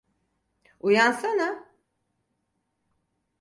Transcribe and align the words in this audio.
Uyansana! 0.79 1.65